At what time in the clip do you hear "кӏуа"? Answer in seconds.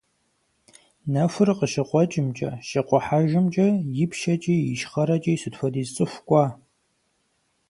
6.27-6.45